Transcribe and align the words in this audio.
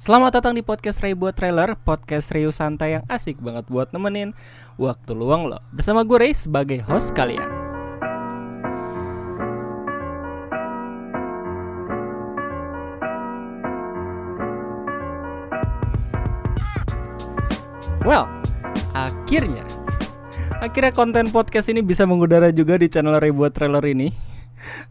Selamat 0.00 0.40
datang 0.40 0.56
di 0.56 0.64
podcast 0.64 1.04
Ray 1.04 1.12
buat 1.12 1.36
trailer, 1.36 1.76
podcast 1.76 2.32
Ray 2.32 2.48
santai 2.48 2.96
yang 2.96 3.04
asik 3.04 3.36
banget 3.36 3.68
buat 3.68 3.92
nemenin 3.92 4.32
waktu 4.80 5.12
luang 5.12 5.44
lo. 5.44 5.60
Bersama 5.76 6.08
gue 6.08 6.16
Ray 6.16 6.32
sebagai 6.32 6.80
host 6.88 7.12
kalian. 7.12 7.44
Well, 18.00 18.24
akhirnya 18.96 19.68
Akhirnya 20.64 20.96
konten 20.96 21.28
podcast 21.28 21.68
ini 21.68 21.84
bisa 21.84 22.08
mengudara 22.08 22.48
juga 22.56 22.80
di 22.80 22.88
channel 22.88 23.20
Ray 23.20 23.36
trailer 23.52 23.84
ini. 23.84 24.16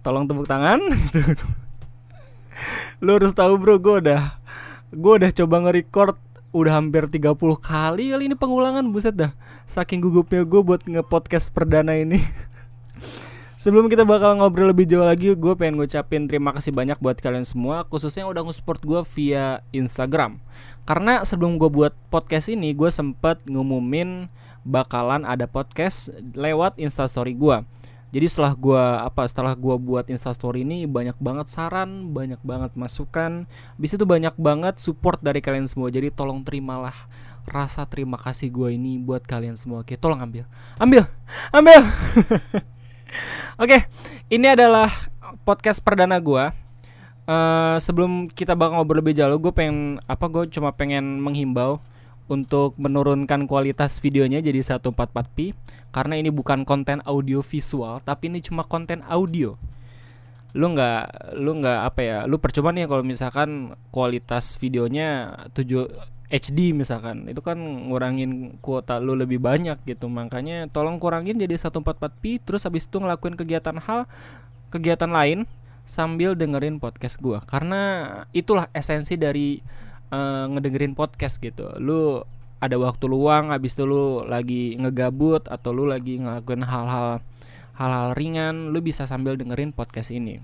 Tolong 0.06 0.30
tepuk 0.30 0.46
tangan. 0.46 0.78
Lo 3.02 3.18
harus 3.18 3.34
tahu 3.34 3.58
bro, 3.58 3.82
gue 3.82 4.06
udah 4.06 4.39
gue 4.90 5.14
udah 5.22 5.32
coba 5.34 5.56
nge-record 5.70 6.18
udah 6.50 6.82
hampir 6.82 7.06
30 7.06 7.38
kali 7.62 8.10
kali 8.10 8.24
ini 8.26 8.34
pengulangan 8.34 8.86
buset 8.90 9.14
dah. 9.14 9.32
Saking 9.70 10.02
gugupnya 10.02 10.42
gue 10.42 10.62
buat 10.66 10.82
nge-podcast 10.82 11.54
perdana 11.54 11.94
ini. 11.94 12.18
Sebelum 13.60 13.92
kita 13.92 14.08
bakal 14.08 14.40
ngobrol 14.40 14.72
lebih 14.72 14.88
jauh 14.88 15.04
lagi 15.04 15.36
Gue 15.36 15.52
pengen 15.52 15.76
ngucapin 15.76 16.32
terima 16.32 16.56
kasih 16.56 16.72
banyak 16.72 16.96
buat 17.04 17.20
kalian 17.20 17.44
semua 17.44 17.84
Khususnya 17.92 18.24
yang 18.24 18.32
udah 18.32 18.48
nge-support 18.48 18.80
gue 18.88 19.04
via 19.20 19.60
Instagram. 19.76 20.40
Karena 20.88 21.28
sebelum 21.28 21.60
gue 21.60 21.68
buat 21.68 21.92
podcast 22.08 22.48
ini 22.48 22.72
Gue 22.72 22.88
sempet 22.88 23.44
ngumumin 23.52 24.32
bakalan 24.64 25.28
ada 25.28 25.44
podcast 25.44 26.12
lewat 26.36 26.80
instastory 26.80 27.36
gue 27.36 27.64
jadi 28.10 28.26
setelah 28.26 28.58
gua 28.58 29.06
apa 29.06 29.22
setelah 29.30 29.54
gua 29.54 29.78
buat 29.78 30.10
instastory 30.10 30.66
ini 30.66 30.90
banyak 30.90 31.14
banget 31.22 31.46
saran 31.46 32.10
banyak 32.10 32.42
banget 32.42 32.74
masukan. 32.74 33.46
Bisa 33.78 34.02
itu 34.02 34.06
banyak 34.10 34.34
banget 34.34 34.82
support 34.82 35.22
dari 35.22 35.46
kalian 35.46 35.70
semua. 35.70 35.94
Jadi 35.94 36.10
tolong 36.10 36.42
terimalah 36.42 36.94
rasa 37.46 37.86
terima 37.86 38.18
kasih 38.18 38.50
gua 38.50 38.74
ini 38.74 38.98
buat 38.98 39.22
kalian 39.22 39.54
semua. 39.54 39.86
Oke 39.86 39.94
tolong 39.94 40.18
ambil. 40.26 40.50
Ambil! 40.82 41.06
Ambil! 41.54 41.82
Oke 43.62 43.78
ini 44.34 44.48
adalah 44.50 44.90
podcast 45.46 45.78
perdana 45.78 46.18
gua. 46.18 46.50
Uh, 47.30 47.78
sebelum 47.78 48.26
kita 48.26 48.58
bakal 48.58 48.82
ngobrol 48.82 49.06
lebih 49.06 49.14
jauh 49.14 49.38
gue 49.38 49.54
pengen 49.54 50.02
apa 50.10 50.26
gue 50.34 50.50
cuma 50.50 50.74
pengen 50.74 51.22
menghimbau 51.22 51.78
untuk 52.30 52.78
menurunkan 52.78 53.50
kualitas 53.50 53.98
videonya 53.98 54.40
jadi 54.40 54.62
144p 54.62 55.58
karena 55.90 56.14
ini 56.16 56.30
bukan 56.30 56.64
konten 56.64 57.02
audio 57.04 57.42
visual 57.42 58.00
tapi 58.06 58.30
ini 58.30 58.40
cuma 58.40 58.62
konten 58.64 59.02
audio. 59.10 59.58
Lu 60.54 60.66
nggak 60.74 61.34
lu 61.42 61.58
nggak 61.62 61.80
apa 61.90 62.02
ya 62.02 62.18
lu 62.30 62.38
percuma 62.38 62.70
nih 62.70 62.86
kalau 62.86 63.02
misalkan 63.02 63.74
kualitas 63.90 64.58
videonya 64.62 65.42
7 65.58 65.90
HD 66.30 66.78
misalkan. 66.78 67.26
Itu 67.26 67.42
kan 67.42 67.58
ngurangin 67.90 68.62
kuota 68.62 69.02
lu 69.02 69.18
lebih 69.18 69.42
banyak 69.42 69.82
gitu. 69.90 70.06
Makanya 70.06 70.70
tolong 70.70 71.02
kurangin 71.02 71.42
jadi 71.42 71.58
144p 71.58 72.46
terus 72.46 72.70
habis 72.70 72.86
itu 72.86 73.02
ngelakuin 73.02 73.34
kegiatan 73.34 73.82
hal 73.82 74.06
kegiatan 74.70 75.10
lain 75.10 75.50
sambil 75.90 76.38
dengerin 76.38 76.78
podcast 76.78 77.18
gua. 77.18 77.42
Karena 77.42 78.06
itulah 78.30 78.70
esensi 78.78 79.18
dari 79.18 79.58
uh, 80.14 80.46
ngedengerin 80.52 80.94
podcast 80.94 81.42
gitu. 81.42 81.74
Lu 81.78 82.22
ada 82.60 82.76
waktu 82.76 83.08
luang 83.08 83.56
habis 83.56 83.72
itu 83.72 83.88
lu 83.88 84.28
lagi 84.28 84.76
ngegabut 84.76 85.48
atau 85.48 85.72
lu 85.72 85.88
lagi 85.88 86.20
ngelakuin 86.20 86.68
hal-hal 86.68 87.24
hal-hal 87.80 88.12
ringan 88.12 88.76
lu 88.76 88.84
bisa 88.84 89.08
sambil 89.08 89.40
dengerin 89.40 89.72
podcast 89.72 90.12
ini. 90.12 90.44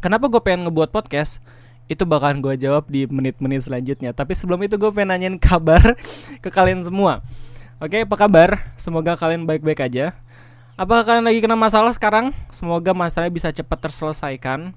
Kenapa 0.00 0.32
gue 0.32 0.40
pengen 0.40 0.64
ngebuat 0.64 0.96
podcast? 0.96 1.44
Itu 1.84 2.08
bakalan 2.08 2.40
gue 2.40 2.56
jawab 2.56 2.88
di 2.88 3.04
menit-menit 3.04 3.68
selanjutnya. 3.68 4.16
Tapi 4.16 4.32
sebelum 4.32 4.64
itu 4.64 4.80
gue 4.80 4.88
pengen 4.88 5.12
nanyain 5.12 5.36
kabar 5.52 5.92
ke 6.40 6.48
kalian 6.48 6.80
semua. 6.80 7.20
Oke 7.76 8.08
apa 8.08 8.16
kabar? 8.16 8.56
Semoga 8.80 9.12
kalian 9.20 9.44
baik-baik 9.44 9.84
aja. 9.84 10.16
Apakah 10.80 11.04
kalian 11.04 11.28
lagi 11.28 11.44
kena 11.44 11.60
masalah 11.60 11.92
sekarang? 11.92 12.32
Semoga 12.48 12.96
masalahnya 12.96 13.32
bisa 13.36 13.52
cepat 13.52 13.76
terselesaikan 13.84 14.72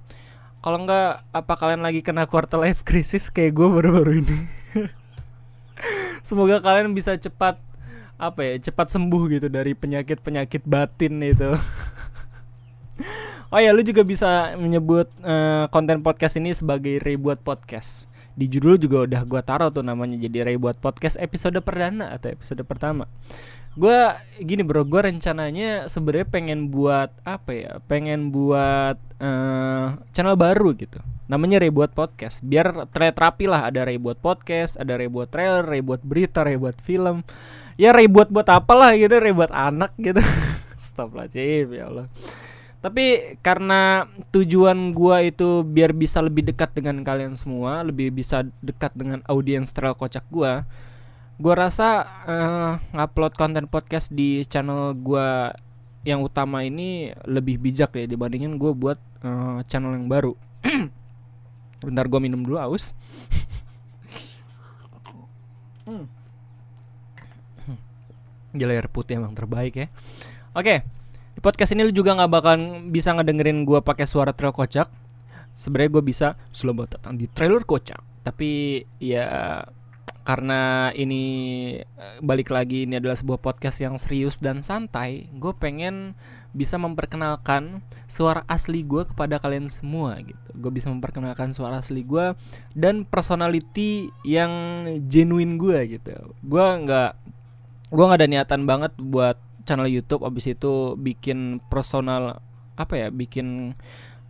kalau 0.63 0.87
enggak 0.87 1.27
apa 1.35 1.53
kalian 1.59 1.83
lagi 1.83 1.99
kena 1.99 2.23
quarter 2.23 2.55
life 2.55 2.87
crisis 2.87 3.27
kayak 3.27 3.51
gue 3.51 3.67
baru-baru 3.67 4.23
ini? 4.23 4.37
Semoga 6.27 6.63
kalian 6.63 6.95
bisa 6.95 7.19
cepat 7.19 7.59
apa 8.15 8.39
ya 8.47 8.71
cepat 8.71 8.87
sembuh 8.87 9.27
gitu 9.27 9.51
dari 9.51 9.75
penyakit 9.75 10.23
penyakit 10.23 10.63
batin 10.63 11.19
itu. 11.19 11.51
Oh 13.53 13.61
ya 13.61 13.69
lu 13.69 13.85
juga 13.85 14.01
bisa 14.01 14.57
menyebut 14.57 15.05
uh, 15.21 15.69
konten 15.69 16.01
podcast 16.01 16.41
ini 16.41 16.57
sebagai 16.57 16.97
rebuat 16.97 17.45
podcast 17.45 18.09
di 18.33 18.49
judul 18.49 18.81
juga 18.81 19.05
udah 19.05 19.21
gue 19.25 19.41
taruh 19.45 19.69
tuh 19.69 19.85
namanya 19.85 20.17
jadi 20.17 20.53
rebuat 20.53 20.81
podcast 20.81 21.21
episode 21.21 21.57
perdana 21.61 22.09
atau 22.13 22.33
episode 22.33 22.61
pertama. 22.65 23.05
Gue 23.73 24.13
gini 24.41 24.61
bro 24.61 24.85
gue 24.85 25.01
rencananya 25.01 25.89
sebenarnya 25.89 26.27
pengen 26.29 26.69
buat 26.69 27.09
apa 27.25 27.51
ya? 27.53 27.71
Pengen 27.89 28.29
buat 28.29 28.97
uh, 29.17 29.97
channel 30.13 30.37
baru 30.37 30.77
gitu. 30.77 31.01
Namanya 31.25 31.57
Rebuat 31.63 31.97
Podcast. 31.97 32.45
Biar 32.45 32.85
terlihat 32.93 33.17
rapi 33.17 33.49
lah 33.49 33.65
ada 33.69 33.81
Rebuat 33.87 34.21
Podcast 34.21 34.77
ada 34.77 34.93
Rebuat 34.93 35.33
trailer 35.33 35.65
Rebuat 35.65 36.05
berita 36.05 36.45
Rebuat 36.45 36.77
film. 36.81 37.25
Ya 37.81 37.89
Rebuat 37.89 38.29
buat 38.29 38.45
apalah 38.49 38.93
gitu 38.93 39.17
Rebuat 39.17 39.49
anak 39.49 39.93
gitu. 39.97 40.21
Stop 40.77 41.17
lah 41.17 41.25
cip 41.25 41.73
ya 41.73 41.89
Allah 41.89 42.05
tapi 42.83 43.39
karena 43.39 44.11
tujuan 44.35 44.91
gua 44.91 45.23
itu 45.23 45.63
biar 45.63 45.95
bisa 45.95 46.19
lebih 46.19 46.43
dekat 46.43 46.75
dengan 46.75 46.99
kalian 46.99 47.31
semua 47.31 47.79
lebih 47.79 48.11
bisa 48.11 48.43
dekat 48.59 48.91
dengan 48.91 49.23
audiens 49.31 49.71
trail 49.71 49.95
kocak 49.95 50.27
gua 50.27 50.67
gue 51.41 51.53
rasa 51.57 52.05
uh, 52.29 52.73
ngupload 52.93 53.33
konten 53.33 53.65
podcast 53.65 54.13
di 54.13 54.45
channel 54.45 54.93
gue 54.93 55.49
yang 56.05 56.21
utama 56.21 56.61
ini 56.61 57.09
lebih 57.25 57.57
bijak 57.57 57.95
ya 57.97 58.05
dibandingin 58.05 58.59
gue 58.59 58.71
buat 58.75 58.99
uh, 59.25 59.63
channel 59.65 59.97
yang 59.97 60.11
baru. 60.11 60.37
Bentar 61.85 62.05
gue 62.05 62.19
minum 62.21 62.43
dulu 62.43 62.61
aus. 62.61 62.93
hmm. 65.89 66.05
Gila 68.53 68.73
air 68.77 68.87
putih 68.91 69.17
emang 69.17 69.33
terbaik 69.33 69.73
ya. 69.73 69.87
Oke, 70.53 70.85
di 71.33 71.39
podcast 71.41 71.73
ini 71.73 71.89
lu 71.89 71.93
juga 71.93 72.13
nggak 72.13 72.31
bakal 72.31 72.55
bisa 72.93 73.13
ngedengerin 73.17 73.65
gue 73.65 73.81
pakai 73.81 74.05
suara 74.05 74.31
trail 74.31 74.53
kocak. 74.53 74.87
Sebenarnya 75.53 75.91
gue 75.93 76.03
bisa 76.05 76.27
selamat 76.49 76.97
datang 76.97 77.17
di 77.17 77.25
trailer 77.29 77.65
kocak. 77.65 78.01
Tapi 78.21 78.81
ya 79.01 79.61
karena 80.23 80.89
ini 80.95 81.23
eh, 81.83 82.17
balik 82.23 82.47
lagi 82.47 82.87
ini 82.87 82.95
adalah 82.95 83.15
sebuah 83.15 83.43
podcast 83.43 83.83
yang 83.83 83.99
serius 83.99 84.39
dan 84.39 84.63
santai 84.63 85.27
gue 85.35 85.51
pengen 85.51 86.15
bisa 86.55 86.79
memperkenalkan 86.79 87.83
suara 88.07 88.47
asli 88.47 88.87
gue 88.87 89.03
kepada 89.03 89.35
kalian 89.43 89.67
semua 89.67 90.15
gitu 90.23 90.39
gue 90.55 90.71
bisa 90.71 90.87
memperkenalkan 90.87 91.51
suara 91.51 91.83
asli 91.83 92.07
gue 92.07 92.39
dan 92.71 93.03
personality 93.03 94.07
yang 94.23 94.87
genuine 95.03 95.59
gue 95.59 95.99
gitu 95.99 96.15
gue 96.39 96.65
nggak 96.87 97.11
gue 97.91 98.03
nggak 98.07 98.19
ada 98.23 98.31
niatan 98.31 98.63
banget 98.63 98.95
buat 98.95 99.35
channel 99.63 99.87
YouTube 99.87 100.27
abis 100.27 100.53
itu 100.53 100.95
bikin 100.99 101.63
personal 101.71 102.39
apa 102.73 102.93
ya 102.97 103.07
bikin 103.13 103.77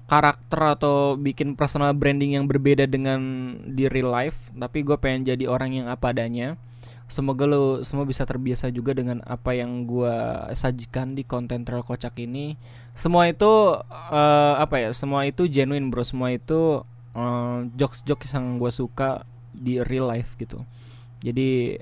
karakter 0.07 0.77
atau 0.77 1.15
bikin 1.15 1.55
personal 1.55 1.95
branding 1.95 2.35
yang 2.35 2.45
berbeda 2.45 2.85
dengan 2.85 3.53
di 3.65 3.87
real 3.87 4.11
life. 4.11 4.51
Tapi 4.53 4.83
gue 4.83 4.97
pengen 4.99 5.33
jadi 5.33 5.47
orang 5.47 5.73
yang 5.73 5.87
apa 5.89 6.11
adanya. 6.11 6.59
Semoga 7.07 7.45
lo 7.45 7.85
semua 7.85 8.07
bisa 8.07 8.25
terbiasa 8.25 8.73
juga 8.73 8.95
dengan 8.95 9.21
apa 9.27 9.53
yang 9.53 9.85
gue 9.85 10.15
sajikan 10.55 11.13
di 11.13 11.23
konten 11.23 11.63
trail 11.63 11.85
kocak 11.85 12.17
ini. 12.19 12.57
Semua 12.93 13.29
itu 13.29 13.79
uh, 13.79 14.55
apa 14.59 14.81
ya 14.81 14.89
semua 14.91 15.23
itu 15.25 15.47
genuine 15.47 15.87
bro. 15.89 16.03
Semua 16.03 16.35
itu 16.35 16.83
uh, 17.15 17.59
jokes 17.73 18.03
jokes 18.03 18.33
yang 18.33 18.59
gue 18.59 18.71
suka 18.71 19.23
di 19.53 19.79
real 19.81 20.09
life 20.09 20.35
gitu. 20.37 20.61
Jadi 21.23 21.79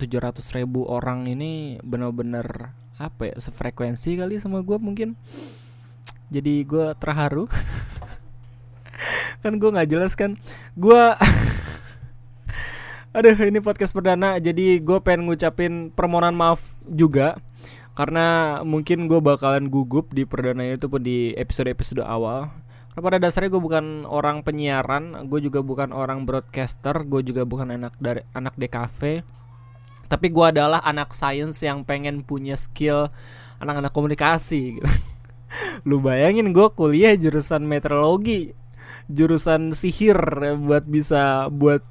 700 0.00 0.40
ribu 0.56 0.88
orang 0.88 1.28
ini 1.28 1.76
benar-benar 1.84 2.72
apa 2.96 3.32
ya 3.32 3.36
sefrekuensi 3.36 4.16
kali 4.16 4.40
sama 4.40 4.64
gue 4.64 4.80
mungkin. 4.80 5.16
Jadi 6.32 6.64
gue 6.64 6.96
terharu. 6.96 7.44
Kan 9.44 9.56
gue 9.56 9.70
nggak 9.72 9.88
jelas 9.88 10.12
kan. 10.12 10.36
Gue 10.76 11.00
aduh 13.16 13.34
ini 13.42 13.58
podcast 13.58 13.90
perdana 13.90 14.38
jadi 14.38 14.78
gue 14.78 14.98
pengen 15.02 15.26
ngucapin 15.26 15.88
permohonan 15.92 16.36
maaf 16.36 16.76
juga. 16.84 17.40
Karena 17.96 18.60
mungkin 18.64 19.08
gue 19.08 19.20
bakalan 19.20 19.68
gugup 19.68 20.12
di 20.12 20.24
perdana 20.24 20.64
itu 20.64 20.88
pun 20.88 21.00
di 21.00 21.32
episode-episode 21.36 22.04
awal. 22.04 22.52
Karena 22.92 23.02
pada 23.06 23.18
dasarnya 23.18 23.48
gue 23.48 23.62
bukan 23.62 24.04
orang 24.04 24.44
penyiaran 24.44 25.24
gue 25.26 25.40
juga 25.40 25.64
bukan 25.64 25.94
orang 25.96 26.28
broadcaster 26.28 27.06
gue 27.08 27.24
juga 27.24 27.48
bukan 27.48 27.80
anak 27.80 27.96
dari 27.96 28.20
anak 28.36 28.58
DKV 28.60 29.24
tapi 30.10 30.34
gue 30.34 30.42
adalah 30.42 30.82
anak 30.82 31.14
sains 31.14 31.62
yang 31.62 31.86
pengen 31.86 32.26
punya 32.26 32.58
skill 32.58 33.06
anak-anak 33.62 33.94
komunikasi 33.94 34.82
gitu. 34.82 34.90
Lu 35.88 36.02
bayangin 36.02 36.50
gue 36.50 36.68
kuliah 36.74 37.14
jurusan 37.14 37.62
meteorologi 37.62 38.58
jurusan 39.10 39.74
sihir 39.74 40.18
buat 40.62 40.86
bisa 40.86 41.46
buat 41.50 41.82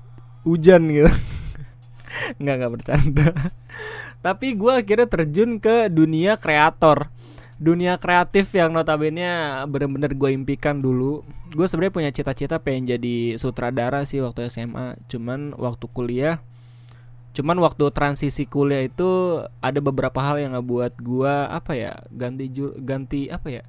hujan 0.44 0.92
gitu. 0.92 1.12
Nggak 2.42 2.56
nggak 2.60 2.71
bercanda. 2.74 3.30
Tapi 4.25 4.56
gue 4.56 4.74
akhirnya 4.83 5.07
terjun 5.07 5.60
ke 5.62 5.88
dunia 5.88 6.36
kreator. 6.36 7.12
Dunia 7.60 8.00
kreatif 8.00 8.56
yang 8.56 8.72
notabene 8.72 9.63
bener-bener 9.68 10.15
gue 10.15 10.31
impikan 10.31 10.80
dulu. 10.80 11.27
Gue 11.51 11.68
sebenarnya 11.68 11.95
punya 11.95 12.12
cita-cita 12.12 12.56
pengen 12.63 12.95
jadi 12.95 13.36
sutradara 13.36 14.07
sih 14.07 14.24
waktu 14.24 14.48
SMA 14.48 14.95
cuman 15.12 15.56
waktu 15.60 15.86
kuliah 15.92 16.39
cuman 17.30 17.62
waktu 17.62 17.94
transisi 17.94 18.50
kuliah 18.50 18.90
itu 18.90 19.42
ada 19.62 19.80
beberapa 19.80 20.18
hal 20.18 20.42
yang 20.42 20.58
ngebuat 20.58 20.98
gue 20.98 21.34
apa 21.46 21.72
ya 21.78 21.94
ganti 22.10 22.50
ganti 22.81 23.30
apa 23.30 23.48
ya 23.54 23.64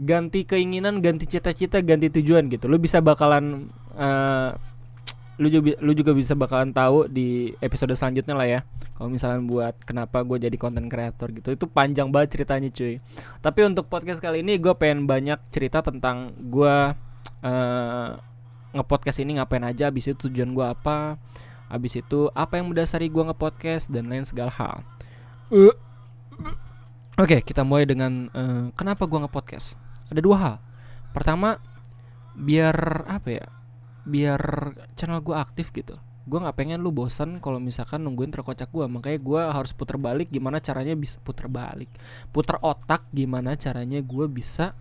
ganti 0.00 0.48
keinginan 0.48 1.04
ganti 1.04 1.28
cita-cita 1.28 1.84
ganti 1.84 2.08
tujuan 2.08 2.48
gitu. 2.48 2.66
Lu 2.72 2.80
bisa 2.80 3.04
bakalan 3.04 3.68
uh, 3.94 4.56
lu 5.40 5.48
juga 5.48 5.72
lu 5.80 5.92
juga 5.96 6.12
bisa 6.12 6.36
bakalan 6.36 6.72
tahu 6.72 7.08
di 7.08 7.52
episode 7.64 7.96
selanjutnya 7.96 8.36
lah 8.36 8.48
ya 8.48 8.60
kalau 8.92 9.08
misalnya 9.08 9.40
buat 9.40 9.72
kenapa 9.88 10.20
gue 10.24 10.36
jadi 10.48 10.56
konten 10.56 10.88
kreator 10.88 11.32
gitu. 11.32 11.56
Itu 11.56 11.68
panjang 11.68 12.12
banget 12.12 12.36
ceritanya 12.36 12.68
cuy. 12.68 13.00
Tapi 13.40 13.60
untuk 13.64 13.88
podcast 13.88 14.20
kali 14.20 14.44
ini 14.44 14.60
gue 14.60 14.72
pengen 14.76 15.08
banyak 15.08 15.40
cerita 15.48 15.80
tentang 15.80 16.36
gue 16.36 16.76
uh, 17.44 18.10
ngepodcast 18.70 19.20
ini 19.24 19.40
ngapain 19.40 19.64
aja 19.66 19.90
itu 19.90 20.14
tujuan 20.28 20.54
gue 20.54 20.66
apa 20.66 21.18
abis 21.70 22.02
itu 22.02 22.26
apa 22.34 22.58
yang 22.58 22.68
mendasari 22.68 23.06
gue 23.06 23.22
ngepodcast 23.30 23.94
dan 23.94 24.10
lain 24.10 24.26
segala 24.26 24.50
hal. 24.50 24.82
Uh. 25.50 25.70
oke 27.18 27.30
okay, 27.30 27.40
kita 27.42 27.62
mulai 27.62 27.86
dengan 27.86 28.26
uh, 28.34 28.74
kenapa 28.74 29.06
gue 29.06 29.22
ngepodcast? 29.22 29.78
Ada 30.10 30.20
dua 30.20 30.36
hal. 30.36 30.56
Pertama 31.14 31.62
biar 32.34 33.06
apa 33.06 33.28
ya 33.30 33.46
biar 34.02 34.74
channel 34.98 35.22
gue 35.22 35.36
aktif 35.38 35.70
gitu. 35.70 35.94
Gue 36.26 36.38
nggak 36.42 36.58
pengen 36.58 36.82
lu 36.82 36.90
bosan 36.90 37.38
kalau 37.38 37.62
misalkan 37.62 38.02
nungguin 38.02 38.34
terkocak 38.34 38.70
gue 38.70 38.86
makanya 38.90 39.18
gue 39.22 39.40
harus 39.40 39.70
puter 39.70 39.98
balik 39.98 40.30
gimana 40.30 40.58
caranya 40.58 40.94
bisa 40.98 41.18
puter 41.22 41.46
balik 41.50 41.90
puter 42.30 42.58
otak 42.62 43.06
gimana 43.10 43.58
caranya 43.58 43.98
gue 43.98 44.26
bisa 44.30 44.74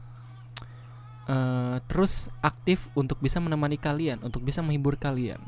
uh, 1.29 1.77
terus 1.85 2.27
aktif 2.41 2.89
untuk 2.97 3.21
bisa 3.21 3.37
menemani 3.37 3.77
kalian 3.77 4.19
untuk 4.25 4.41
bisa 4.41 4.65
menghibur 4.65 4.97
kalian 4.97 5.39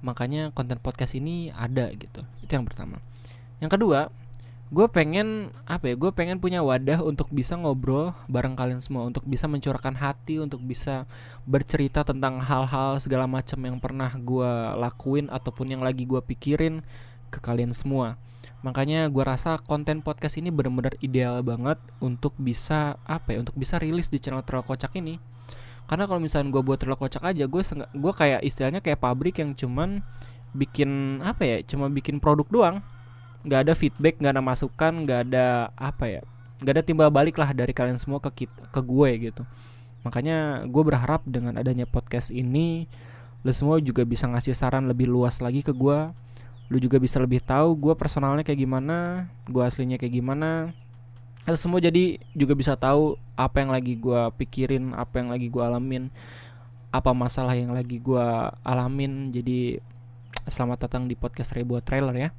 makanya 0.00 0.54
konten 0.54 0.78
podcast 0.78 1.18
ini 1.18 1.50
ada 1.54 1.90
gitu. 1.94 2.22
Itu 2.42 2.54
yang 2.54 2.66
pertama. 2.66 3.02
Yang 3.58 3.78
kedua 3.78 4.00
gue 4.68 4.84
pengen 4.92 5.48
apa 5.64 5.88
ya 5.88 5.94
gue 5.96 6.12
pengen 6.12 6.44
punya 6.44 6.60
wadah 6.60 7.00
untuk 7.00 7.32
bisa 7.32 7.56
ngobrol 7.56 8.12
bareng 8.28 8.52
kalian 8.52 8.84
semua 8.84 9.08
untuk 9.08 9.24
bisa 9.24 9.48
mencurahkan 9.48 9.96
hati 9.96 10.44
untuk 10.44 10.60
bisa 10.60 11.08
bercerita 11.48 12.04
tentang 12.04 12.44
hal-hal 12.44 13.00
segala 13.00 13.24
macam 13.24 13.56
yang 13.64 13.80
pernah 13.80 14.12
gue 14.12 14.52
lakuin 14.76 15.32
ataupun 15.32 15.72
yang 15.72 15.80
lagi 15.80 16.04
gue 16.04 16.20
pikirin 16.20 16.84
ke 17.32 17.40
kalian 17.40 17.72
semua. 17.72 18.20
Makanya 18.60 19.08
gue 19.08 19.24
rasa 19.24 19.56
konten 19.56 20.04
podcast 20.04 20.36
ini 20.36 20.52
benar-benar 20.52 21.00
ideal 21.00 21.40
banget 21.40 21.80
untuk 22.04 22.36
bisa 22.36 23.00
apa 23.08 23.32
ya 23.32 23.38
untuk 23.40 23.56
bisa 23.56 23.80
rilis 23.80 24.12
di 24.12 24.20
channel 24.20 24.44
terlalu 24.44 24.68
kocak 24.68 24.92
ini 25.00 25.16
karena 25.88 26.04
kalau 26.04 26.20
misalnya 26.20 26.52
gue 26.52 26.62
buat 26.62 26.76
terlalu 26.76 27.08
kocak 27.08 27.24
aja 27.24 27.48
gue 27.48 27.62
gue 27.96 28.12
kayak 28.12 28.40
istilahnya 28.44 28.84
kayak 28.84 29.00
pabrik 29.00 29.40
yang 29.40 29.56
cuman 29.56 30.04
bikin 30.52 31.20
apa 31.24 31.42
ya 31.44 31.56
cuma 31.64 31.88
bikin 31.88 32.20
produk 32.20 32.46
doang. 32.48 32.76
Nggak 33.48 33.60
ada 33.64 33.72
feedback 33.72 34.20
nggak 34.20 34.32
ada 34.36 34.44
masukan 34.44 34.92
nggak 35.08 35.20
ada 35.30 35.72
apa 35.74 36.04
ya 36.06 36.22
nggak 36.58 36.74
ada 36.74 36.82
timbal 36.84 37.08
balik 37.08 37.38
lah 37.38 37.54
dari 37.54 37.70
kalian 37.70 37.96
semua 37.96 38.18
ke 38.20 38.44
kita, 38.44 38.60
ke 38.68 38.80
gue 38.84 39.10
gitu. 39.30 39.42
Makanya 40.04 40.68
gue 40.68 40.82
berharap 40.84 41.24
dengan 41.24 41.56
adanya 41.56 41.88
podcast 41.88 42.28
ini 42.34 42.84
lo 43.46 43.54
semua 43.54 43.78
juga 43.78 44.02
bisa 44.02 44.26
ngasih 44.26 44.52
saran 44.52 44.90
lebih 44.90 45.06
luas 45.06 45.38
lagi 45.38 45.62
ke 45.62 45.70
gue 45.70 45.98
lo 46.68 46.76
juga 46.76 47.00
bisa 47.00 47.16
lebih 47.16 47.40
tahu 47.40 47.78
gue 47.78 47.94
personalnya 47.96 48.44
kayak 48.44 48.60
gimana 48.60 49.30
gue 49.48 49.62
aslinya 49.64 49.96
kayak 49.96 50.20
gimana 50.20 50.76
lo 51.48 51.56
semua 51.56 51.80
jadi 51.80 52.20
juga 52.36 52.52
bisa 52.52 52.76
tahu 52.76 53.16
apa 53.32 53.64
yang 53.64 53.72
lagi 53.72 53.96
gue 53.96 54.20
pikirin 54.36 54.92
apa 54.92 55.24
yang 55.24 55.32
lagi 55.32 55.48
gue 55.48 55.62
alamin 55.64 56.12
apa 56.92 57.16
masalah 57.16 57.56
yang 57.56 57.72
lagi 57.72 57.96
gue 58.00 58.26
alamin 58.64 59.32
jadi 59.32 59.80
selamat 60.44 60.88
datang 60.88 61.08
di 61.08 61.16
podcast 61.16 61.56
Rebuat 61.56 61.88
Trailer 61.88 62.16
ya 62.16 62.30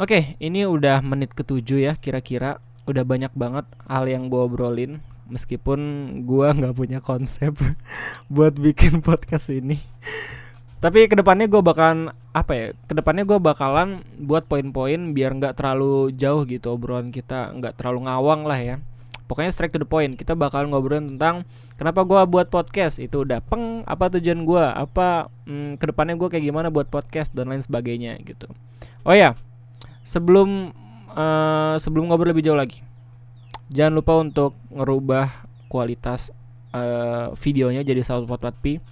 Oke, 0.00 0.40
ini 0.40 0.64
udah 0.66 1.04
menit 1.04 1.36
ketujuh 1.36 1.84
ya 1.84 1.92
kira-kira. 1.94 2.58
Udah 2.88 3.04
banyak 3.04 3.30
banget 3.38 3.68
hal 3.86 4.08
yang 4.10 4.26
gue 4.32 4.40
obrolin 4.40 5.04
meskipun 5.30 5.78
gue 6.26 6.48
nggak 6.48 6.74
punya 6.74 6.98
konsep 6.98 7.54
buat 8.34 8.56
bikin 8.58 8.98
podcast 8.98 9.52
ini. 9.52 9.78
Tapi 10.82 11.06
ke 11.06 11.14
depannya 11.14 11.46
gue 11.46 11.62
bakalan 11.62 12.10
apa 12.34 12.52
ya? 12.52 12.66
Ke 12.90 12.98
depannya 12.98 13.22
gue 13.22 13.38
bakalan 13.38 14.02
buat 14.18 14.50
poin-poin 14.50 15.14
biar 15.14 15.38
nggak 15.38 15.54
terlalu 15.62 16.10
jauh 16.18 16.42
gitu 16.42 16.74
obrolan 16.74 17.14
kita, 17.14 17.54
nggak 17.54 17.78
terlalu 17.78 18.10
ngawang 18.10 18.42
lah 18.42 18.58
ya. 18.58 18.76
Pokoknya 19.30 19.54
straight 19.54 19.70
to 19.70 19.78
the 19.78 19.86
point. 19.86 20.18
Kita 20.18 20.34
bakal 20.34 20.66
ngobrolin 20.66 21.14
tentang 21.14 21.46
kenapa 21.78 22.02
gue 22.02 22.18
buat 22.26 22.50
podcast. 22.50 22.98
Itu 22.98 23.22
udah 23.22 23.38
peng 23.46 23.86
apa 23.86 24.10
tujuan 24.18 24.42
gue, 24.42 24.64
apa 24.66 25.30
hmm, 25.46 25.78
ke 25.78 25.84
depannya 25.86 26.18
gue 26.18 26.28
kayak 26.28 26.44
gimana 26.50 26.68
buat 26.74 26.90
podcast 26.90 27.30
dan 27.30 27.54
lain 27.54 27.62
sebagainya 27.62 28.18
gitu. 28.26 28.50
Oh 29.06 29.14
ya, 29.14 29.38
sebelum 30.02 30.74
uh, 31.14 31.78
sebelum 31.78 32.10
ngobrol 32.10 32.34
lebih 32.34 32.44
jauh 32.44 32.58
lagi 32.58 32.82
jangan 33.72 33.92
lupa 33.96 34.12
untuk 34.20 34.52
ngerubah 34.68 35.48
kualitas 35.72 36.34
uh, 36.76 37.32
videonya 37.38 37.80
jadi 37.80 38.04
144p 38.04 38.82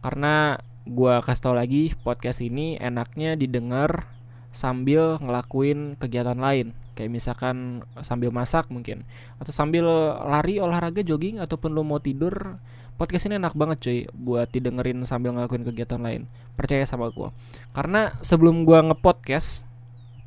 karena 0.00 0.56
gua 0.86 1.18
kasih 1.20 1.42
tau 1.42 1.54
lagi 1.58 1.92
podcast 2.06 2.40
ini 2.40 2.78
enaknya 2.78 3.34
didengar 3.34 4.06
sambil 4.54 5.20
ngelakuin 5.20 5.98
kegiatan 6.00 6.38
lain. 6.38 6.72
Kayak 6.96 7.12
misalkan 7.12 7.84
sambil 8.00 8.32
masak 8.32 8.72
mungkin. 8.72 9.04
Atau 9.36 9.52
sambil 9.52 9.84
lari 10.24 10.56
olahraga 10.56 11.04
jogging 11.04 11.42
ataupun 11.42 11.76
lo 11.76 11.84
mau 11.84 12.00
tidur 12.00 12.56
podcast 12.96 13.28
ini 13.28 13.36
enak 13.36 13.52
banget 13.52 13.78
cuy 13.84 13.98
buat 14.16 14.48
didengerin 14.48 15.04
sambil 15.04 15.36
ngelakuin 15.36 15.68
kegiatan 15.68 16.00
lain. 16.00 16.24
Percaya 16.56 16.82
sama 16.88 17.12
gue 17.12 17.28
karena 17.76 18.16
sebelum 18.24 18.64
gue 18.64 18.80
ngepodcast 18.88 19.68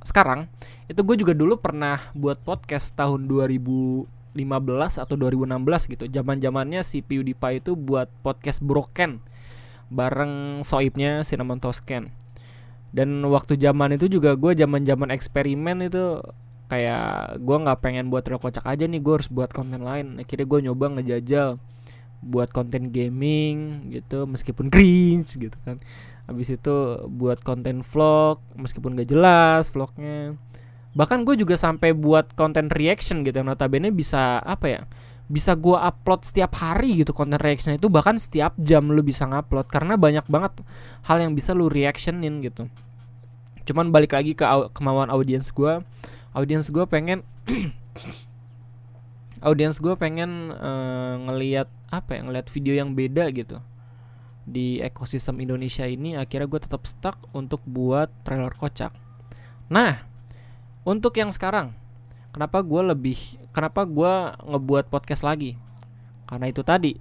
sekarang 0.06 0.46
itu 0.86 1.02
gue 1.02 1.16
juga 1.18 1.34
dulu 1.34 1.58
pernah 1.58 1.98
buat 2.14 2.38
podcast 2.46 2.94
tahun 2.94 3.26
2015 3.26 4.06
atau 5.02 5.16
2016 5.18 5.94
gitu. 5.98 6.06
Zaman 6.06 6.38
zamannya 6.38 6.86
si 6.86 7.02
PewDiePie 7.02 7.66
itu 7.66 7.74
buat 7.74 8.06
podcast 8.22 8.62
Broken 8.62 9.26
bareng 9.90 10.62
soibnya 10.62 11.26
Cinnamon 11.26 11.58
Toast 11.60 11.84
Can. 11.84 12.14
Dan 12.90 13.22
waktu 13.30 13.58
zaman 13.58 13.94
itu 13.98 14.10
juga 14.10 14.34
gue 14.34 14.58
zaman 14.58 14.82
zaman 14.82 15.14
eksperimen 15.14 15.86
itu 15.86 16.22
kayak 16.70 17.38
gue 17.42 17.58
nggak 17.66 17.82
pengen 17.82 18.14
buat 18.14 18.26
real 18.30 18.42
kocak 18.42 18.66
aja 18.66 18.86
nih 18.86 19.02
gue 19.02 19.14
harus 19.22 19.30
buat 19.30 19.50
konten 19.54 19.82
lain. 19.82 20.22
Akhirnya 20.22 20.46
gue 20.46 20.60
nyoba 20.70 20.86
ngejajal 20.98 21.58
buat 22.20 22.52
konten 22.52 22.92
gaming 22.92 23.90
gitu 23.94 24.26
meskipun 24.30 24.70
cringe 24.74 25.38
gitu 25.38 25.58
kan. 25.66 25.82
Habis 26.30 26.62
itu 26.62 26.76
buat 27.10 27.42
konten 27.42 27.82
vlog 27.82 28.42
meskipun 28.54 28.98
gak 28.98 29.10
jelas 29.10 29.74
vlognya. 29.74 30.38
Bahkan 30.94 31.26
gue 31.26 31.38
juga 31.38 31.58
sampai 31.58 31.94
buat 31.94 32.34
konten 32.34 32.70
reaction 32.70 33.22
gitu 33.22 33.42
yang 33.42 33.50
notabene 33.54 33.94
bisa 33.94 34.42
apa 34.42 34.66
ya 34.70 34.82
bisa 35.30 35.54
gue 35.54 35.78
upload 35.78 36.26
setiap 36.26 36.58
hari 36.58 37.06
gitu 37.06 37.14
konten 37.14 37.38
reaction 37.38 37.78
itu 37.78 37.86
bahkan 37.86 38.18
setiap 38.18 38.58
jam 38.58 38.90
lu 38.90 39.06
bisa 39.06 39.30
ngupload 39.30 39.70
karena 39.70 39.94
banyak 39.94 40.26
banget 40.26 40.58
hal 41.06 41.22
yang 41.22 41.38
bisa 41.38 41.54
lu 41.54 41.70
reactionin 41.70 42.42
gitu. 42.42 42.66
Cuman 43.70 43.94
balik 43.94 44.18
lagi 44.18 44.34
ke 44.34 44.42
au 44.42 44.74
kemauan 44.74 45.14
audiens 45.14 45.54
gue 45.54 45.86
audiens 46.34 46.66
gue 46.74 46.82
pengen 46.90 47.22
audiens 49.48 49.78
gue 49.78 49.94
pengen 49.96 50.50
uh, 50.50 51.22
ngelihat 51.30 51.70
apa 51.94 52.18
ya 52.18 52.22
ngelihat 52.26 52.48
video 52.50 52.74
yang 52.74 52.98
beda 52.98 53.30
gitu. 53.30 53.62
Di 54.50 54.82
ekosistem 54.82 55.38
Indonesia 55.46 55.86
ini 55.86 56.18
akhirnya 56.18 56.50
gue 56.50 56.62
tetap 56.66 56.90
stuck 56.90 57.22
untuk 57.38 57.62
buat 57.70 58.10
trailer 58.26 58.58
kocak. 58.58 58.90
Nah, 59.70 60.02
untuk 60.82 61.14
yang 61.22 61.30
sekarang, 61.30 61.78
kenapa 62.34 62.66
gue 62.66 62.82
lebih, 62.82 63.38
kenapa 63.52 63.86
gue 63.86 64.14
ngebuat 64.50 64.90
podcast 64.90 65.26
lagi? 65.26 65.58
Karena 66.30 66.50
itu 66.50 66.62
tadi, 66.62 66.98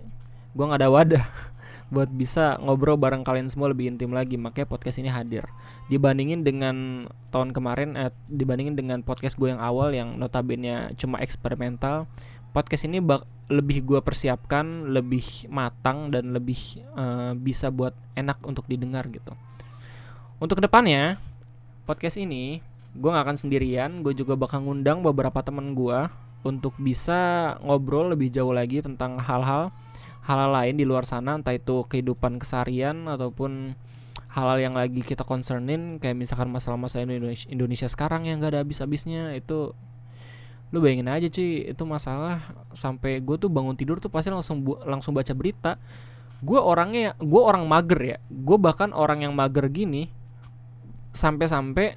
gue 0.57 0.65
nggak 0.65 0.81
ada 0.81 0.91
wadah 0.91 1.25
buat 1.95 2.09
bisa 2.13 2.61
ngobrol 2.61 3.01
bareng 3.01 3.25
kalian 3.25 3.49
semua 3.49 3.73
lebih 3.73 3.89
intim 3.89 4.13
lagi. 4.13 4.37
Makanya 4.37 4.69
podcast 4.69 5.01
ini 5.01 5.09
hadir. 5.13 5.45
Dibandingin 5.89 6.45
dengan 6.45 7.09
tahun 7.33 7.53
kemarin, 7.53 7.97
eh, 7.97 8.13
dibandingin 8.29 8.77
dengan 8.77 9.01
podcast 9.05 9.37
gue 9.37 9.53
yang 9.53 9.61
awal 9.61 9.93
yang 9.93 10.13
notabene 10.17 10.93
cuma 10.97 11.21
eksperimental, 11.21 12.09
podcast 12.53 12.89
ini 12.89 12.99
bak 12.99 13.25
lebih 13.49 13.81
gue 13.85 14.01
persiapkan 14.05 14.93
lebih 14.93 15.49
matang 15.49 16.13
dan 16.13 16.37
lebih 16.37 16.85
uh, 16.93 17.33
bisa 17.33 17.73
buat 17.73 17.97
enak 18.13 18.45
untuk 18.45 18.69
didengar 18.69 19.09
gitu 19.09 19.33
untuk 20.37 20.61
ke 20.61 20.69
depannya 20.69 21.17
podcast 21.89 22.21
ini 22.21 22.61
gue 22.93 23.09
gak 23.09 23.25
akan 23.25 23.39
sendirian 23.41 23.91
gue 24.05 24.13
juga 24.13 24.37
bakal 24.37 24.69
ngundang 24.69 25.01
beberapa 25.01 25.41
temen 25.41 25.73
gue 25.73 25.99
untuk 26.47 26.75
bisa 26.79 27.55
ngobrol 27.63 28.15
lebih 28.15 28.31
jauh 28.31 28.55
lagi 28.55 28.79
tentang 28.85 29.19
hal-hal 29.19 29.75
hal 30.29 30.41
lain 30.53 30.77
di 30.77 30.85
luar 30.85 31.09
sana 31.09 31.41
entah 31.41 31.57
itu 31.57 31.89
kehidupan 31.89 32.37
keseharian 32.37 33.09
ataupun 33.09 33.73
hal-hal 34.29 34.59
yang 34.61 34.75
lagi 34.77 35.01
kita 35.01 35.25
concernin 35.25 35.97
kayak 35.97 36.15
misalkan 36.15 36.53
masalah-masalah 36.53 37.09
Indonesia, 37.09 37.49
Indonesia 37.49 37.89
sekarang 37.89 38.29
yang 38.29 38.39
gak 38.39 38.55
ada 38.55 38.61
habis-habisnya 38.61 39.33
itu 39.35 39.73
lu 40.69 40.85
bayangin 40.85 41.09
aja 41.09 41.33
cuy 41.33 41.73
itu 41.73 41.83
masalah 41.89 42.45
sampai 42.77 43.25
gue 43.25 43.41
tuh 43.41 43.49
bangun 43.49 43.73
tidur 43.73 43.97
tuh 44.05 44.13
pasti 44.13 44.29
langsung 44.29 44.61
bu 44.61 44.77
langsung 44.85 45.17
baca 45.17 45.33
berita. 45.33 45.81
Gue 46.45 46.61
orangnya 46.61 47.17
gue 47.17 47.41
orang 47.41 47.65
mager 47.65 48.01
ya 48.05 48.17
gue 48.29 48.59
bahkan 48.61 48.93
orang 48.93 49.25
yang 49.25 49.33
mager 49.33 49.65
gini 49.73 50.13
sampai-sampai 51.17 51.97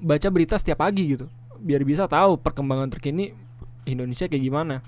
baca 0.00 0.28
berita 0.32 0.56
setiap 0.56 0.82
pagi 0.82 1.14
gitu 1.14 1.28
biar 1.60 1.84
bisa 1.84 2.08
tahu 2.08 2.40
perkembangan 2.40 2.88
terkini 2.90 3.34
Indonesia 3.86 4.26
kayak 4.26 4.44
gimana? 4.44 4.82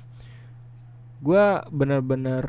Gue 1.21 1.45
bener-bener 1.69 2.45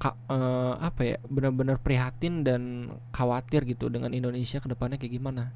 uh, 0.00 0.74
apa 0.78 1.02
ya 1.02 1.16
benar-benar 1.26 1.82
prihatin 1.82 2.46
dan 2.46 2.92
khawatir 3.10 3.66
gitu 3.66 3.90
dengan 3.90 4.14
Indonesia 4.14 4.62
ke 4.62 4.68
depannya 4.70 4.96
kayak 4.96 5.18
gimana. 5.18 5.50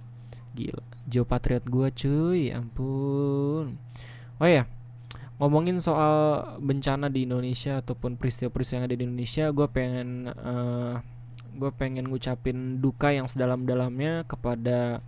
Gila 0.52 0.82
geopatriot 1.08 1.64
gue 1.64 1.88
cuy 1.94 2.42
ampun. 2.52 3.78
Oh 4.42 4.48
ya 4.48 4.66
ngomongin 5.42 5.82
soal 5.82 6.46
bencana 6.62 7.10
di 7.10 7.26
Indonesia 7.26 7.82
ataupun 7.82 8.14
peristiwa-peristiwa 8.14 8.78
yang 8.78 8.86
ada 8.86 8.94
di 8.94 9.04
Indonesia 9.10 9.44
gue 9.50 9.66
pengen 9.66 10.30
uh, 10.30 10.46
eh, 10.46 10.94
gue 11.58 11.70
pengen 11.74 12.06
ngucapin 12.06 12.78
duka 12.78 13.10
yang 13.10 13.26
sedalam-dalamnya 13.26 14.22
kepada 14.30 15.02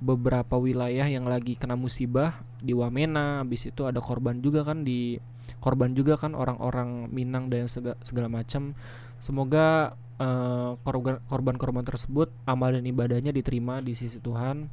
beberapa 0.00 0.56
wilayah 0.56 1.04
yang 1.04 1.28
lagi 1.28 1.60
kena 1.60 1.76
musibah 1.76 2.40
di 2.56 2.72
Wamena 2.72 3.44
habis 3.44 3.68
itu 3.68 3.84
ada 3.84 4.00
korban 4.00 4.40
juga 4.40 4.64
kan 4.64 4.80
di 4.80 5.20
korban 5.60 5.92
juga 5.92 6.16
kan 6.16 6.32
orang-orang 6.32 7.12
Minang 7.12 7.52
dan 7.52 7.68
segala, 7.68 8.00
segala 8.00 8.32
macam. 8.32 8.72
Semoga 9.20 9.92
uh, 10.16 10.80
korban-korban 11.28 11.84
tersebut 11.84 12.32
amal 12.48 12.72
dan 12.72 12.88
ibadahnya 12.88 13.30
diterima 13.30 13.84
di 13.84 13.92
sisi 13.92 14.24
Tuhan. 14.24 14.72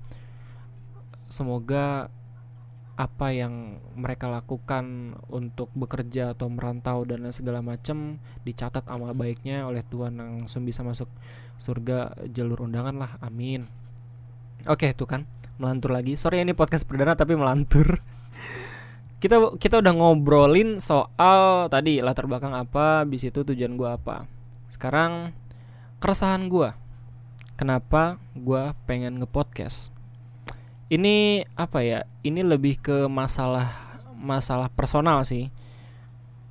Semoga 1.27 2.07
apa 2.97 3.29
yang 3.29 3.77
mereka 3.93 4.25
lakukan 4.25 5.13
untuk 5.29 5.69
bekerja 5.77 6.33
atau 6.33 6.49
merantau 6.49 7.05
dan 7.05 7.29
segala 7.29 7.61
macam 7.61 8.17
dicatat 8.41 8.89
amal 8.89 9.13
baiknya 9.13 9.69
oleh 9.69 9.85
Tuhan 9.85 10.17
langsung 10.17 10.65
bisa 10.65 10.81
masuk 10.81 11.11
surga 11.59 12.15
jalur 12.31 12.63
undangan 12.63 12.95
lah. 12.95 13.11
Amin 13.19 13.86
oke 14.67 14.87
tuh 14.93 15.07
kan. 15.07 15.21
Melantur 15.57 15.95
lagi. 15.95 16.13
Sorry 16.19 16.43
ini 16.43 16.53
podcast 16.53 16.85
perdana 16.85 17.17
tapi 17.17 17.33
melantur. 17.33 17.97
Kita 19.17 19.57
kita 19.57 19.81
udah 19.81 19.97
ngobrolin 19.97 20.77
soal 20.77 21.73
tadi 21.73 22.05
latar 22.05 22.29
belakang 22.29 22.53
apa 22.53 23.01
bis 23.01 23.25
itu 23.25 23.41
tujuan 23.41 23.73
gua 23.73 23.97
apa. 23.97 24.29
Sekarang 24.69 25.33
keresahan 25.97 26.45
gua. 26.45 26.77
Kenapa 27.57 28.21
gua 28.37 28.77
pengen 28.85 29.17
ngepodcast? 29.17 29.89
Ini 30.93 31.49
apa 31.57 31.81
ya? 31.81 32.05
Ini 32.21 32.45
lebih 32.45 32.77
ke 32.77 33.09
masalah 33.09 33.87
masalah 34.15 34.69
personal 34.69 35.25
sih. 35.25 35.49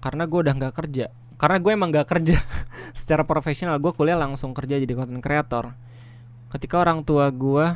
Karena 0.03 0.27
gue 0.27 0.39
udah 0.39 0.55
nggak 0.55 0.75
kerja. 0.75 1.15
Karena 1.39 1.63
gue 1.63 1.73
emang 1.75 1.95
nggak 1.95 2.09
kerja. 2.09 2.37
Secara 2.99 3.27
profesional 3.27 3.79
gue 3.83 3.93
kuliah 3.95 4.19
langsung 4.19 4.55
kerja 4.55 4.79
jadi 4.79 4.95
content 4.95 5.23
creator. 5.23 5.75
Ketika 6.51 6.83
orang 6.83 7.03
tua 7.03 7.31
gue 7.31 7.75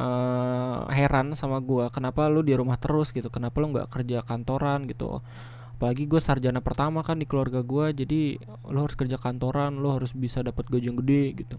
uh, 0.00 0.88
heran 0.88 1.36
sama 1.36 1.60
gue 1.60 1.92
kenapa 1.92 2.32
lu 2.32 2.40
di 2.40 2.56
rumah 2.56 2.80
terus 2.80 3.12
gitu 3.12 3.28
kenapa 3.28 3.60
lu 3.60 3.76
nggak 3.76 3.92
kerja 3.92 4.24
kantoran 4.24 4.88
gitu. 4.88 5.20
Apalagi 5.76 6.04
gue 6.08 6.20
sarjana 6.20 6.60
pertama 6.60 7.00
kan 7.00 7.16
di 7.16 7.24
keluarga 7.24 7.64
gue 7.64 7.92
jadi 8.04 8.36
lo 8.68 8.84
harus 8.84 8.96
kerja 8.96 9.16
kantoran 9.16 9.80
lo 9.80 9.96
harus 9.96 10.12
bisa 10.12 10.40
dapat 10.40 10.68
gaji 10.68 10.92
yang 10.92 10.98
gede 11.00 11.24
gitu. 11.44 11.56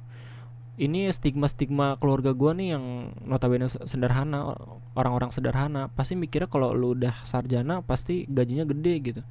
Ini 0.81 1.13
stigma-stigma 1.13 2.01
keluarga 2.01 2.33
gue 2.33 2.51
nih 2.57 2.67
yang 2.73 3.13
notabene 3.21 3.69
sederhana 3.69 4.57
orang-orang 4.97 5.29
sederhana 5.29 5.93
pasti 5.93 6.17
mikirnya 6.17 6.49
kalau 6.49 6.73
lu 6.73 6.97
udah 6.97 7.13
sarjana 7.21 7.85
pasti 7.85 8.25
gajinya 8.25 8.65
gede 8.65 8.93
gitu. 9.13 9.21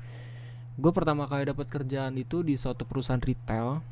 Gue 0.78 0.92
pertama 0.94 1.26
kali 1.26 1.50
dapat 1.50 1.66
kerjaan 1.66 2.14
itu 2.18 2.46
di 2.46 2.54
suatu 2.54 2.86
perusahaan 2.86 3.18
retail 3.18 3.82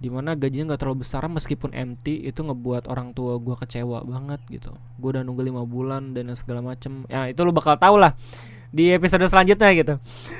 di 0.00 0.08
mana 0.08 0.32
gajinya 0.32 0.72
nggak 0.72 0.80
terlalu 0.80 1.04
besar 1.04 1.22
meskipun 1.28 1.76
MT 1.76 2.24
itu 2.24 2.40
ngebuat 2.40 2.88
orang 2.88 3.12
tua 3.12 3.36
gue 3.36 3.52
kecewa 3.52 4.00
banget 4.02 4.40
gitu 4.48 4.72
gue 4.72 5.08
udah 5.12 5.22
nunggu 5.22 5.44
lima 5.44 5.62
bulan 5.68 6.16
dan 6.16 6.32
segala 6.32 6.64
macem 6.64 7.04
ya 7.12 7.28
itu 7.28 7.40
lu 7.44 7.52
bakal 7.52 7.76
tau 7.76 8.00
lah 8.00 8.16
di 8.72 8.96
episode 8.96 9.28
selanjutnya 9.28 9.70
gitu 9.76 9.94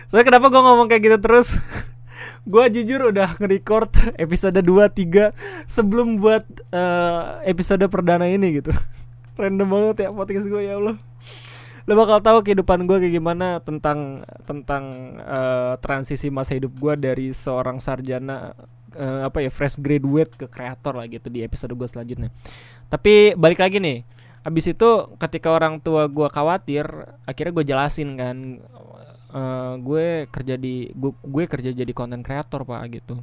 soalnya 0.09 0.27
kenapa 0.33 0.49
gue 0.49 0.61
ngomong 0.65 0.89
kayak 0.89 1.03
gitu 1.13 1.19
terus 1.21 1.49
gue 2.49 2.65
jujur 2.81 3.13
udah 3.13 3.37
nge-record 3.37 4.17
episode 4.17 4.57
2 4.57 4.65
3 4.65 5.69
sebelum 5.69 6.21
buat 6.21 6.45
uh, 6.73 7.41
episode 7.45 7.85
perdana 7.89 8.29
ini 8.29 8.61
gitu. 8.61 8.73
Random 9.41 9.69
banget 9.69 10.09
ya 10.09 10.11
podcast 10.13 10.47
gue 10.49 10.63
ya 10.65 10.77
Allah. 10.77 10.97
Lo 11.89 11.93
bakal 11.97 12.21
tahu 12.21 12.45
kehidupan 12.45 12.85
gue 12.85 12.97
kayak 13.03 13.15
gimana 13.17 13.59
tentang 13.65 14.23
tentang 14.45 15.17
uh, 15.25 15.81
transisi 15.81 16.29
masa 16.29 16.55
hidup 16.57 16.77
gue 16.77 16.95
dari 17.01 17.33
seorang 17.33 17.81
sarjana 17.81 18.53
uh, 18.97 19.27
apa 19.29 19.45
ya 19.45 19.51
fresh 19.53 19.79
graduate 19.79 20.35
ke 20.35 20.47
kreator 20.47 20.97
lah 20.97 21.07
gitu 21.11 21.31
di 21.31 21.45
episode 21.45 21.75
gue 21.75 21.89
selanjutnya. 21.89 22.29
Tapi 22.91 23.35
balik 23.39 23.63
lagi 23.63 23.79
nih, 23.79 24.03
abis 24.43 24.73
itu 24.73 24.91
ketika 25.21 25.53
orang 25.55 25.79
tua 25.79 26.09
gue 26.11 26.29
khawatir, 26.31 26.87
akhirnya 27.29 27.53
gue 27.53 27.65
jelasin 27.67 28.09
kan 28.19 28.37
uh, 29.35 29.75
gue 29.79 30.27
kerja 30.31 30.55
di 30.59 30.91
gue, 30.91 31.13
gue 31.15 31.45
kerja 31.47 31.71
jadi 31.71 31.93
konten 31.95 32.23
kreator 32.23 32.67
pak 32.67 32.83
gitu 32.91 33.23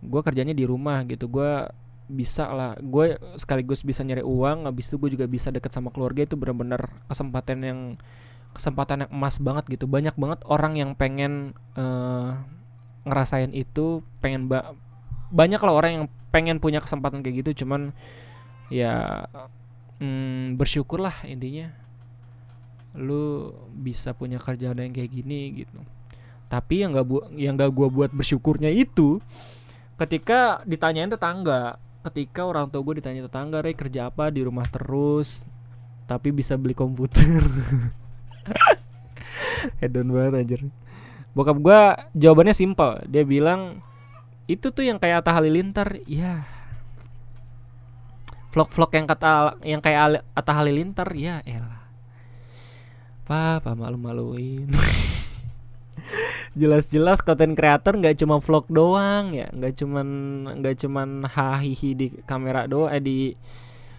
gue 0.00 0.20
kerjanya 0.24 0.56
di 0.56 0.64
rumah 0.64 1.04
gitu 1.04 1.28
gue 1.28 1.68
bisa 2.10 2.50
lah 2.50 2.74
gue 2.80 3.20
sekaligus 3.38 3.86
bisa 3.86 4.02
nyari 4.02 4.24
uang 4.24 4.66
habis 4.66 4.90
itu 4.90 4.96
gue 4.98 5.14
juga 5.14 5.30
bisa 5.30 5.52
deket 5.54 5.70
sama 5.70 5.94
keluarga 5.94 6.26
itu 6.26 6.34
benar-benar 6.34 6.90
kesempatan 7.06 7.58
yang 7.62 7.80
kesempatan 8.50 9.06
yang 9.06 9.10
emas 9.14 9.38
banget 9.38 9.78
gitu 9.78 9.86
banyak 9.86 10.16
banget 10.18 10.42
orang 10.50 10.74
yang 10.74 10.90
pengen 10.98 11.54
uh, 11.78 12.34
ngerasain 13.04 13.52
itu 13.56 14.04
pengen 14.20 14.50
ba 14.50 14.76
banyak 15.30 15.62
lah 15.62 15.72
orang 15.72 15.92
yang 15.92 16.06
pengen 16.30 16.58
punya 16.58 16.82
kesempatan 16.82 17.22
kayak 17.22 17.46
gitu 17.46 17.64
cuman 17.64 17.94
ya 18.70 19.26
mm, 19.98 20.58
bersyukurlah 20.58 21.14
intinya 21.26 21.70
lu 22.94 23.54
bisa 23.70 24.14
punya 24.14 24.42
kerjaan 24.42 24.82
yang 24.82 24.94
kayak 24.94 25.14
gini 25.14 25.62
gitu. 25.62 25.78
Tapi 26.50 26.82
yang 26.82 26.90
gak 26.90 27.06
bu 27.06 27.22
yang 27.38 27.54
gak 27.54 27.70
gua 27.70 27.86
buat 27.86 28.10
bersyukurnya 28.10 28.74
itu 28.74 29.22
ketika 29.94 30.66
ditanyain 30.66 31.06
tetangga 31.06 31.78
ketika 32.00 32.48
orang 32.48 32.72
tua 32.72 32.80
gue 32.80 33.04
ditanya 33.04 33.28
tetangga 33.28 33.62
Rey 33.62 33.76
kerja 33.76 34.10
apa? 34.10 34.34
Di 34.34 34.42
rumah 34.42 34.66
terus 34.66 35.46
tapi 36.10 36.34
bisa 36.34 36.58
beli 36.58 36.74
komputer. 36.74 37.38
Hedon 39.78 40.10
banget 40.10 40.32
anjir 40.42 40.60
bokap 41.30 41.58
gue 41.62 41.80
jawabannya 42.18 42.54
simpel 42.54 42.98
dia 43.06 43.22
bilang 43.22 43.82
itu 44.50 44.74
tuh 44.74 44.82
yang 44.82 44.98
kayak 44.98 45.22
Atta 45.22 45.38
Halilintar. 45.38 46.02
Ya 46.10 46.42
vlog-vlog 48.50 48.90
yang 48.98 49.06
kata 49.06 49.62
yang 49.62 49.78
kayak 49.78 50.26
Atta 50.34 50.52
Halilintar 50.58 51.06
ya 51.14 51.38
elah. 51.46 51.86
Apa 53.30 53.78
malu-maluin. 53.78 54.66
Jelas-jelas 56.58 57.22
konten 57.22 57.54
kreator 57.54 57.94
nggak 57.94 58.18
cuma 58.18 58.42
vlog 58.42 58.66
doang 58.66 59.30
ya. 59.30 59.46
Nggak 59.54 59.78
cuman 59.78 60.08
nggak 60.58 60.76
cuman 60.82 61.08
hahihi 61.30 61.90
di 61.94 62.06
kamera 62.26 62.66
doang 62.66 62.90
eh 62.90 62.98
di 62.98 63.30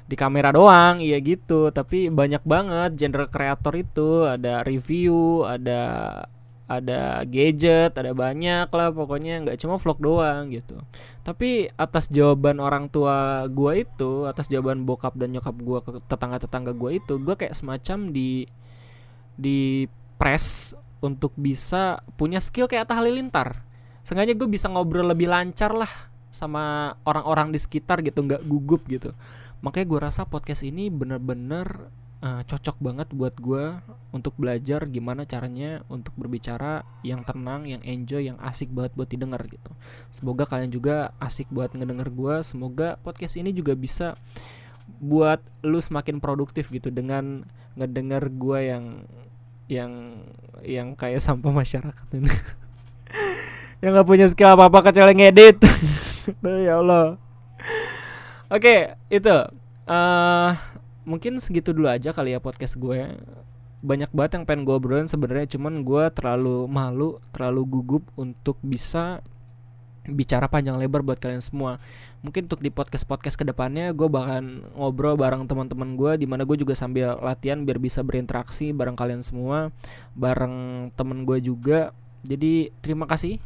di 0.04 0.16
kamera 0.20 0.52
doang 0.52 1.00
iya 1.00 1.16
gitu. 1.24 1.72
Tapi 1.72 2.12
banyak 2.12 2.44
banget 2.44 3.00
genre 3.00 3.32
kreator 3.32 3.72
itu. 3.80 4.28
Ada 4.28 4.68
review 4.68 5.48
ada 5.48 5.80
ada 6.80 7.28
gadget 7.28 7.92
ada 7.92 8.16
banyak 8.16 8.72
lah 8.72 8.88
pokoknya 8.96 9.44
nggak 9.44 9.60
cuma 9.60 9.76
vlog 9.76 10.00
doang 10.00 10.48
gitu 10.56 10.80
tapi 11.28 11.68
atas 11.76 12.08
jawaban 12.08 12.64
orang 12.64 12.88
tua 12.88 13.44
gue 13.52 13.84
itu 13.84 14.24
atas 14.24 14.48
jawaban 14.48 14.88
bokap 14.88 15.20
dan 15.20 15.36
nyokap 15.36 15.56
gue 15.60 15.80
ke 15.84 15.92
tetangga 16.08 16.40
tetangga 16.40 16.72
gue 16.72 16.98
itu 16.98 17.20
gue 17.20 17.36
kayak 17.36 17.54
semacam 17.54 18.10
di 18.16 18.48
di 19.36 19.90
press 20.22 20.78
untuk 21.02 21.34
bisa 21.34 22.06
punya 22.16 22.38
skill 22.38 22.70
kayak 22.70 22.86
Atta 22.86 23.02
Halilintar. 23.02 23.66
Sengaja 24.06 24.38
gue 24.38 24.46
bisa 24.46 24.70
ngobrol 24.70 25.10
lebih 25.10 25.30
lancar 25.30 25.74
lah 25.74 25.90
sama 26.30 26.96
orang-orang 27.04 27.52
di 27.52 27.60
sekitar 27.60 28.06
gitu, 28.06 28.22
nggak 28.24 28.46
gugup 28.46 28.86
gitu. 28.88 29.12
Makanya 29.66 29.86
gue 29.90 30.00
rasa 30.00 30.22
podcast 30.30 30.62
ini 30.62 30.94
bener-bener 30.94 31.90
uh, 32.22 32.42
cocok 32.46 32.78
banget 32.80 33.08
buat 33.12 33.36
gue 33.38 33.78
untuk 34.16 34.34
belajar 34.38 34.86
gimana 34.88 35.28
caranya 35.28 35.82
untuk 35.92 36.14
berbicara 36.16 36.86
yang 37.02 37.26
tenang, 37.28 37.68
yang 37.68 37.82
enjoy, 37.84 38.26
yang 38.26 38.40
asik 38.42 38.72
banget 38.72 38.94
buat 38.96 39.10
didengar 39.10 39.42
gitu. 39.50 39.72
Semoga 40.14 40.48
kalian 40.48 40.72
juga 40.72 41.12
asik 41.20 41.50
buat 41.52 41.74
ngedenger 41.74 42.10
gue. 42.14 42.36
Semoga 42.46 42.98
podcast 43.02 43.36
ini 43.38 43.52
juga 43.52 43.74
bisa 43.76 44.18
buat 45.02 45.42
lu 45.66 45.78
semakin 45.78 46.22
produktif 46.22 46.70
gitu 46.70 46.94
dengan 46.94 47.46
ngedenger 47.78 48.28
gue 48.34 48.60
yang 48.70 48.86
yang 49.72 49.92
yang 50.68 50.88
kayak 51.00 51.24
sampah 51.24 51.54
masyarakat 51.54 52.08
ini 52.20 52.28
yang 53.82 53.96
nggak 53.96 54.10
punya 54.10 54.28
skill 54.28 54.52
apa 54.52 54.68
apa 54.68 54.92
kecuali 54.92 55.16
ngedit 55.16 55.64
ya 56.68 56.84
Allah 56.84 57.16
Oke, 58.52 59.00
itu 59.08 59.32
uh, 59.88 60.50
mungkin 61.04 61.42
segitu 61.42 61.74
dulu 61.74 61.90
aja 61.90 62.14
kali 62.14 62.36
ya 62.36 62.40
podcast 62.40 62.78
gue. 62.78 63.18
Banyak 63.82 64.14
banget 64.14 64.32
yang 64.38 64.46
pengen 64.46 64.62
gue 64.64 64.76
obrolin 64.78 65.10
sebenarnya, 65.10 65.58
cuman 65.58 65.82
gue 65.82 66.04
terlalu 66.14 66.70
malu, 66.70 67.18
terlalu 67.34 67.62
gugup 67.66 68.04
untuk 68.14 68.62
bisa 68.62 69.26
bicara 70.02 70.50
panjang 70.50 70.82
lebar 70.82 71.06
buat 71.06 71.18
kalian 71.22 71.42
semua. 71.42 71.78
Mungkin 72.26 72.50
untuk 72.50 72.62
di 72.62 72.74
podcast 72.74 73.06
podcast 73.06 73.38
ke 73.38 73.46
depannya 73.46 73.94
gue 73.94 74.10
bahkan 74.10 74.66
ngobrol 74.78 75.18
bareng 75.18 75.46
teman-teman 75.46 75.98
gue, 75.98 76.22
di 76.22 76.28
mana 76.30 76.46
gue 76.46 76.58
juga 76.58 76.74
sambil 76.74 77.18
latihan 77.22 77.62
biar 77.62 77.78
bisa 77.78 78.02
berinteraksi 78.06 78.74
bareng 78.74 78.98
kalian 78.98 79.22
semua, 79.26 79.70
bareng 80.14 80.90
temen 80.94 81.26
gue 81.26 81.42
juga. 81.42 81.94
Jadi 82.22 82.70
terima 82.86 83.10
kasih 83.10 83.42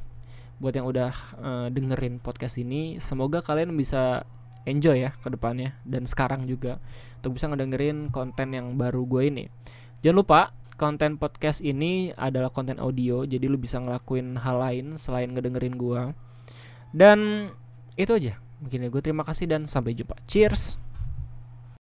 buat 0.59 0.71
yang 0.71 0.88
udah 0.88 1.12
uh, 1.39 1.67
dengerin 1.71 2.19
podcast 2.19 2.59
ini. 2.59 3.00
Semoga 3.03 3.43
kalian 3.43 3.75
bisa 3.75 4.24
enjoy 4.65 5.05
ya 5.07 5.13
ke 5.22 5.29
depannya 5.29 5.77
dan 5.86 6.10
sekarang 6.10 6.50
juga 6.50 6.81
untuk 7.22 7.38
bisa 7.38 7.50
ngedengerin 7.50 8.10
konten 8.10 8.53
yang 8.53 8.75
baru 8.75 9.05
gue 9.05 9.24
ini. 9.29 9.45
Jangan 10.01 10.17
lupa 10.17 10.41
konten 10.75 11.15
podcast 11.15 11.63
ini 11.63 12.12
adalah 12.13 12.51
konten 12.51 12.77
audio 12.77 13.24
jadi 13.24 13.48
lu 13.48 13.55
bisa 13.55 13.79
ngelakuin 13.79 14.38
hal 14.41 14.60
lain 14.60 14.86
selain 15.00 15.31
ngedengerin 15.31 15.79
gue. 15.79 16.01
Dan 16.91 17.50
itu 17.95 18.12
aja. 18.13 18.38
Mungkin 18.60 18.88
ya 18.88 18.89
gue 18.91 19.01
terima 19.03 19.24
kasih 19.24 19.50
dan 19.51 19.67
sampai 19.67 19.95
jumpa. 19.95 20.15
Cheers. 20.27 20.85